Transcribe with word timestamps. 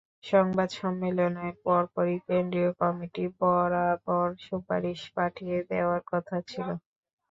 সংবাদ 0.23 0.69
সম্মেলনের 0.75 1.53
পরপরই 1.63 2.17
কেন্দ্রীয় 2.27 2.71
কমিটি 2.81 3.25
বরাবর 3.37 4.27
সুপারিশ 4.45 4.99
পাঠিয়ে 5.15 5.57
দেওয়ার 5.71 6.01
কথা 6.11 6.37
ছিল। 6.47 6.67